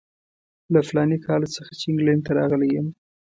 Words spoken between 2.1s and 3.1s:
ته راغلی یم.